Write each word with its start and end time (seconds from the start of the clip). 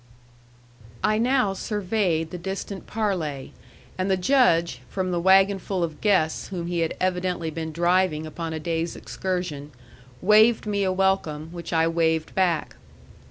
I 1.03 1.19
now 1.19 1.53
surveyed 1.53 2.31
the 2.31 2.39
distant 2.39 2.87
parley, 2.87 3.53
and 3.99 4.09
the 4.09 4.17
Judge, 4.17 4.81
from 4.89 5.11
the 5.11 5.19
wagonful 5.19 5.83
of 5.83 6.01
guests 6.01 6.47
whom 6.47 6.65
he 6.65 6.79
had 6.79 6.95
evidently 6.99 7.51
been 7.51 7.71
driving 7.71 8.25
upon 8.25 8.51
a 8.51 8.59
day's 8.59 8.95
excursion, 8.95 9.71
waved 10.19 10.65
me 10.65 10.83
a 10.83 10.91
welcome, 10.91 11.49
which 11.51 11.71
I 11.71 11.87
waved 11.87 12.33
back. 12.33 12.77